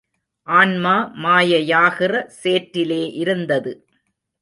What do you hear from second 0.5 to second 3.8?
ஆன்மா மாயையாகிற சேற்றிலே இருந்தது.